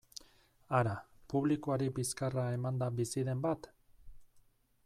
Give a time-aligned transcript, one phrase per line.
[0.77, 0.93] Hara,
[1.33, 3.73] publikoari bizkarra emanda bizi den bat?